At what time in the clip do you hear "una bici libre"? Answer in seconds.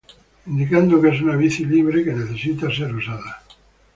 1.25-2.03